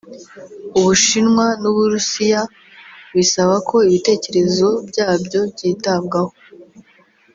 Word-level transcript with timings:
u 0.77 0.79
Bushinwa 0.85 1.45
n’u 1.61 1.71
Burusiya 1.75 2.41
bisaba 3.17 3.55
ko 3.69 3.75
ibitekerezo 3.87 4.67
byabyo 4.89 5.39
byitabwaho 5.53 6.33